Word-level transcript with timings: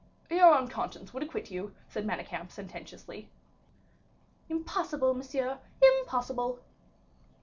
"Your 0.31 0.55
own 0.57 0.67
conscience 0.67 1.13
would 1.13 1.21
acquit 1.21 1.51
you," 1.51 1.75
said 1.87 2.07
Manicamp, 2.07 2.51
sententiously. 2.51 3.29
"Impossible, 4.49 5.13
monsieur, 5.13 5.59
impossible." 5.79 6.57